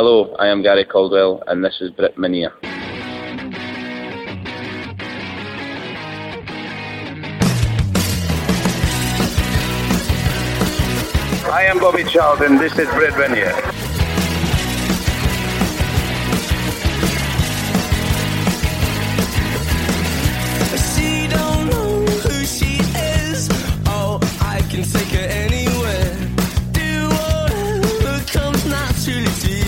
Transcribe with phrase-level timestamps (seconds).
[0.00, 2.52] Hello, I am Gary Caldwell, and this is Brit Minia.
[11.50, 13.56] I am Bobby Charlton, and this is Brit Minia.
[20.94, 23.48] She don't know who she is.
[23.86, 26.14] Oh, I can take her anywhere.
[26.70, 29.67] Do whatever comes naturally to you.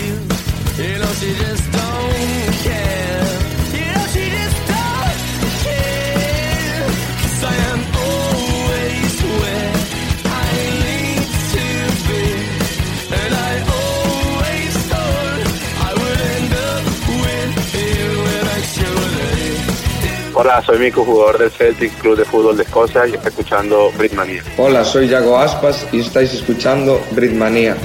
[20.43, 24.43] Hola, soy Mico, jugador del Celtic Club de Fútbol de Escocia y está escuchando Britmania.
[24.57, 27.77] Hola, soy Yago Aspas y estáis escuchando Britmanía.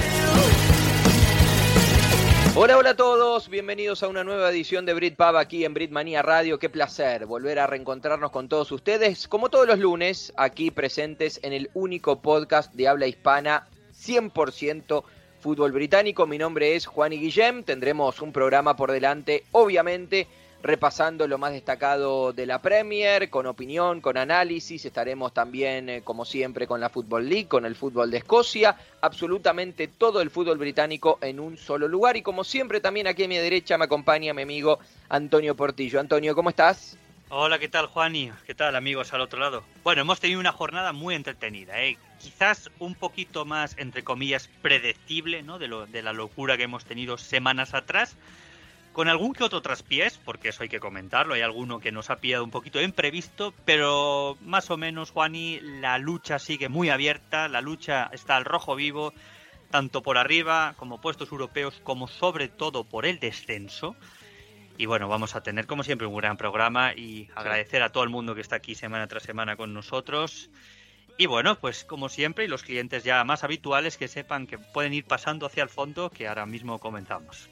[2.55, 6.23] Hola, hola a todos, bienvenidos a una nueva edición de Brit Pub aquí en Britmanía
[6.23, 6.57] Radio.
[6.57, 11.53] Qué placer volver a reencontrarnos con todos ustedes, como todos los lunes, aquí presentes en
[11.53, 13.67] el único podcast de habla hispana
[14.03, 15.03] 100%
[15.41, 16.25] fútbol británico.
[16.25, 20.25] Mi nombre es Juan y Guillem, tendremos un programa por delante, obviamente
[20.63, 24.85] repasando lo más destacado de la Premier, con opinión, con análisis.
[24.85, 29.87] Estaremos también, eh, como siempre, con la Football League, con el fútbol de Escocia, absolutamente
[29.87, 32.17] todo el fútbol británico en un solo lugar.
[32.17, 35.99] Y como siempre, también aquí a mi derecha me acompaña mi amigo Antonio Portillo.
[35.99, 36.97] Antonio, ¿cómo estás?
[37.29, 38.31] Hola, ¿qué tal, Juani?
[38.45, 39.61] ¿Qué tal, amigos al otro lado?
[39.83, 41.97] Bueno, hemos tenido una jornada muy entretenida, ¿eh?
[42.21, 45.59] Quizás un poquito más, entre comillas, predecible, ¿no?
[45.59, 48.15] De, lo, de la locura que hemos tenido semanas atrás.
[48.97, 52.15] Con algún que otro traspiés, porque eso hay que comentarlo, hay alguno que nos ha
[52.15, 57.61] pillado un poquito imprevisto, pero más o menos, Juani, la lucha sigue muy abierta, la
[57.61, 59.13] lucha está al rojo vivo,
[59.69, 63.95] tanto por arriba como puestos europeos, como sobre todo por el descenso.
[64.79, 68.09] Y bueno, vamos a tener como siempre un gran programa y agradecer a todo el
[68.09, 70.49] mundo que está aquí semana tras semana con nosotros.
[71.19, 74.95] Y bueno, pues como siempre, y los clientes ya más habituales que sepan que pueden
[74.95, 77.47] ir pasando hacia el fondo, que ahora mismo comenzamos.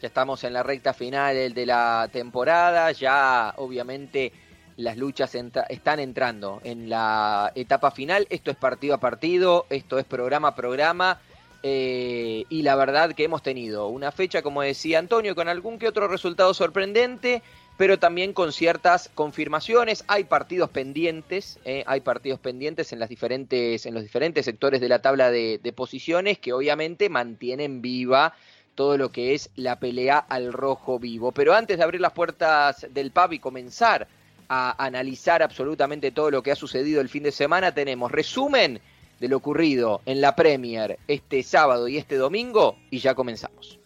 [0.00, 4.32] Ya estamos en la recta final de la temporada, ya obviamente
[4.78, 5.34] las luchas
[5.68, 10.54] están entrando en la etapa final, esto es partido a partido, esto es programa a
[10.54, 11.20] programa,
[11.62, 15.88] eh, y la verdad que hemos tenido una fecha, como decía Antonio, con algún que
[15.88, 17.42] otro resultado sorprendente,
[17.76, 20.04] pero también con ciertas confirmaciones.
[20.08, 24.88] Hay partidos pendientes, eh, hay partidos pendientes en las diferentes, en los diferentes sectores de
[24.88, 28.34] la tabla de, de posiciones que obviamente mantienen viva
[28.74, 31.32] todo lo que es la pelea al rojo vivo.
[31.32, 34.08] Pero antes de abrir las puertas del pub y comenzar
[34.48, 38.80] a analizar absolutamente todo lo que ha sucedido el fin de semana, tenemos resumen
[39.20, 43.78] de lo ocurrido en la Premier este sábado y este domingo y ya comenzamos.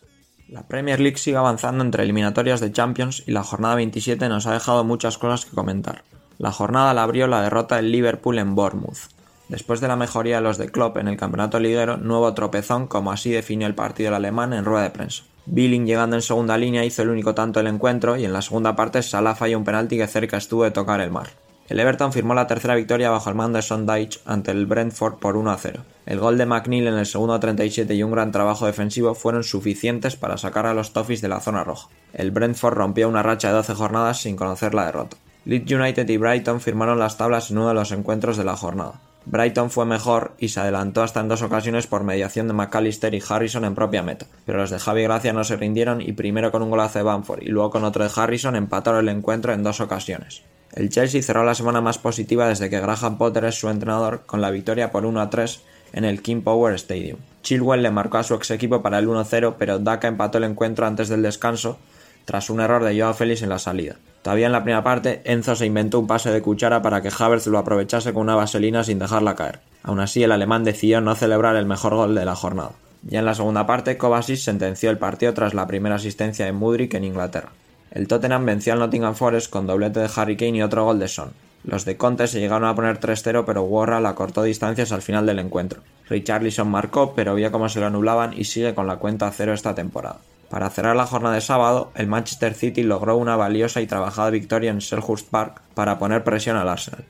[0.49, 4.53] La Premier League sigue avanzando entre eliminatorias de Champions y la jornada 27 nos ha
[4.53, 6.05] dejado muchas cosas que comentar.
[6.39, 9.14] La jornada la abrió la derrota del Liverpool en Bournemouth.
[9.55, 13.13] Después de la mejoría de los de Klopp en el campeonato liguero, nuevo tropezón como
[13.13, 15.23] así definió el partido el alemán en rueda de prensa.
[15.47, 18.75] Billing llegando en segunda línea hizo el único tanto del encuentro y en la segunda
[18.75, 21.29] parte Salah falló un penalti que cerca estuvo de tocar el mar.
[21.69, 25.37] El Everton firmó la tercera victoria bajo el mando de Sondage ante el Brentford por
[25.37, 25.85] 1 a 0.
[26.07, 30.17] El gol de McNeil en el segundo 37 y un gran trabajo defensivo fueron suficientes
[30.17, 31.91] para sacar a los Toffees de la zona roja.
[32.13, 35.17] El Brentford rompió una racha de 12 jornadas sin conocer la derrota.
[35.45, 38.95] Leeds United y Brighton firmaron las tablas en uno de los encuentros de la jornada.
[39.27, 43.23] Brighton fue mejor y se adelantó hasta en dos ocasiones por mediación de McAllister y
[43.27, 46.63] Harrison en propia meta, pero los de Javi Gracia no se rindieron y primero con
[46.63, 49.81] un golazo de Bamford y luego con otro de Harrison empataron el encuentro en dos
[49.81, 50.43] ocasiones.
[50.75, 54.41] El Chelsea cerró la semana más positiva desde que Graham Potter es su entrenador con
[54.41, 57.19] la victoria por 1 a 3 en el King Power Stadium.
[57.43, 60.87] Chilwell le marcó a su ex equipo para el 1-0, pero Daka empató el encuentro
[60.87, 61.79] antes del descanso
[62.25, 63.97] tras un error de Joao Félix en la salida.
[64.25, 67.47] Todavía en la primera parte, Enzo se inventó un pase de cuchara para que Havertz
[67.47, 69.61] lo aprovechase con una vaselina sin dejarla caer.
[69.83, 72.71] Aún así, el alemán decidió no celebrar el mejor gol de la jornada.
[73.03, 76.95] Ya en la segunda parte, Kovacic sentenció el partido tras la primera asistencia de Mudryk
[76.95, 77.51] en Inglaterra.
[77.91, 81.09] El Tottenham venció al Nottingham Forest con doblete de Harry Kane y otro gol de
[81.09, 81.33] Son.
[81.63, 85.39] Los de Conte se llegaron a poner 3-0, pero Warra acortó distancias al final del
[85.39, 85.83] encuentro.
[86.09, 89.53] Richarlison marcó, pero vio cómo se lo anulaban y sigue con la cuenta a cero
[89.53, 90.21] esta temporada.
[90.51, 94.71] Para cerrar la jornada de sábado, el Manchester City logró una valiosa y trabajada victoria
[94.71, 97.05] en Selhurst Park para poner presión al Arsenal.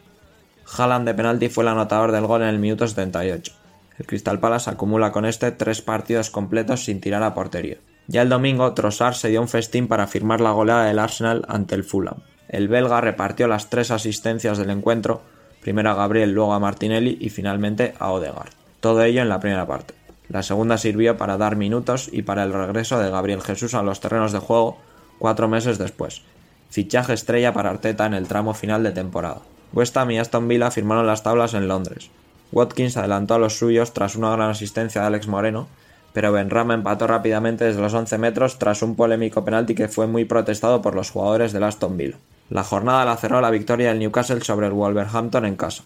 [0.77, 3.53] Haaland de penalti fue el anotador del gol en el minuto 78.
[3.99, 7.77] El Crystal Palace acumula con este tres partidos completos sin tirar a portería.
[8.07, 11.75] Ya el domingo, Trossard se dio un festín para firmar la goleada del Arsenal ante
[11.75, 12.19] el Fulham.
[12.49, 15.23] El belga repartió las tres asistencias del encuentro,
[15.63, 18.53] primero a Gabriel, luego a Martinelli y finalmente a Odegaard.
[18.81, 19.95] Todo ello en la primera parte.
[20.29, 24.01] La segunda sirvió para dar minutos y para el regreso de Gabriel Jesús a los
[24.01, 24.79] terrenos de juego
[25.19, 26.23] cuatro meses después.
[26.71, 29.43] Fichaje estrella para Arteta en el tramo final de temporada.
[29.73, 32.11] West Ham y Aston Villa firmaron las tablas en Londres.
[32.53, 35.67] Watkins adelantó a los suyos tras una gran asistencia de Alex Moreno,
[36.13, 40.25] pero Benrama empató rápidamente desde los 11 metros tras un polémico penalti que fue muy
[40.25, 42.17] protestado por los jugadores del Aston Villa.
[42.51, 45.83] La jornada la cerró la victoria del Newcastle sobre el Wolverhampton en casa.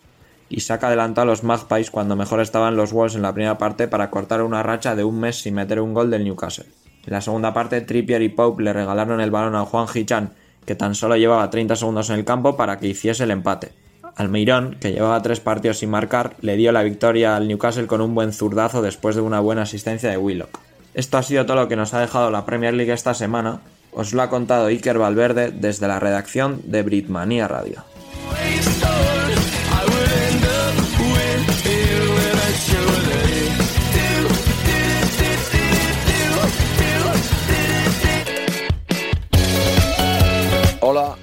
[0.50, 4.10] Isaac adelantó a los Magpies cuando mejor estaban los Wolves en la primera parte para
[4.10, 6.66] cortar una racha de un mes sin meter un gol del Newcastle.
[7.06, 10.32] En la segunda parte, Trippier y Pope le regalaron el balón a Juan Hichan,
[10.64, 13.72] que tan solo llevaba 30 segundos en el campo para que hiciese el empate.
[14.16, 18.14] Almeirón, que llevaba tres partidos sin marcar, le dio la victoria al Newcastle con un
[18.14, 20.58] buen zurdazo después de una buena asistencia de Willock.
[20.92, 23.60] Esto ha sido todo lo que nos ha dejado la Premier League esta semana.
[23.92, 27.84] Os lo ha contado Iker Valverde desde la redacción de Britmania Radio.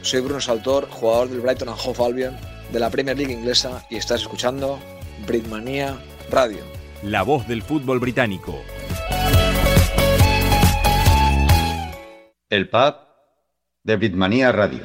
[0.06, 2.38] Soy Bruno Saltor, jugador del Brighton and Hove Albion
[2.72, 4.80] de la Premier League inglesa y estás escuchando
[5.26, 5.98] Britmania
[6.30, 6.60] Radio.
[7.02, 8.62] La voz del fútbol británico.
[12.50, 12.96] El pub
[13.84, 14.84] de Britmania Radio.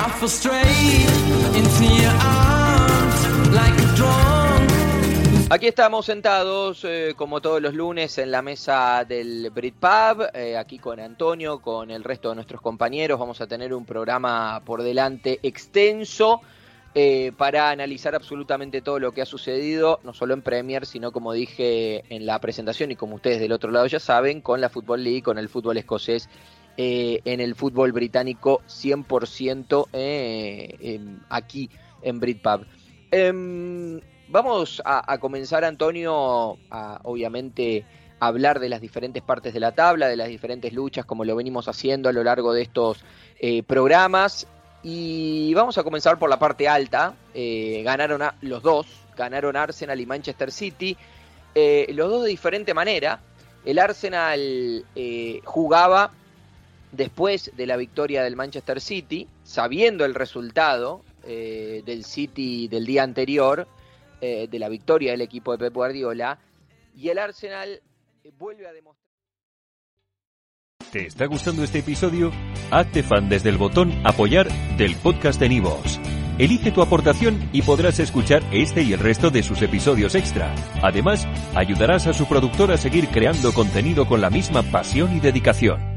[0.00, 1.08] I fell straight
[1.56, 4.27] into your arms like a drum.
[5.50, 10.78] Aquí estamos sentados, eh, como todos los lunes, en la mesa del Britpub, eh, aquí
[10.78, 13.18] con Antonio, con el resto de nuestros compañeros.
[13.18, 16.42] Vamos a tener un programa por delante extenso
[16.94, 21.32] eh, para analizar absolutamente todo lo que ha sucedido, no solo en Premier, sino como
[21.32, 25.04] dije en la presentación y como ustedes del otro lado ya saben, con la Football
[25.04, 26.28] League, con el fútbol escocés,
[26.76, 31.70] eh, en el fútbol británico 100% eh, em, aquí
[32.02, 32.66] en Britpub.
[34.30, 37.84] Vamos a, a comenzar, Antonio, a obviamente
[38.20, 41.68] hablar de las diferentes partes de la tabla, de las diferentes luchas, como lo venimos
[41.68, 43.04] haciendo a lo largo de estos
[43.38, 44.46] eh, programas.
[44.82, 47.14] Y vamos a comenzar por la parte alta.
[47.34, 48.86] Eh, ganaron a, los dos,
[49.16, 50.96] ganaron Arsenal y Manchester City.
[51.54, 53.20] Eh, los dos de diferente manera.
[53.64, 56.12] El Arsenal eh, jugaba
[56.92, 63.02] después de la victoria del Manchester City, sabiendo el resultado eh, del City del día
[63.02, 63.66] anterior,
[64.20, 66.38] eh, de la victoria del equipo de Pep Guardiola,
[66.94, 67.80] y el Arsenal
[68.24, 69.06] eh, vuelve a demostrar...
[70.90, 72.32] ¿Te está gustando este episodio?
[72.70, 74.48] Hazte fan desde el botón Apoyar
[74.78, 76.00] del podcast de Nivos.
[76.38, 80.54] Elige tu aportación y podrás escuchar este y el resto de sus episodios extra.
[80.82, 85.87] Además, ayudarás a su productor a seguir creando contenido con la misma pasión y dedicación.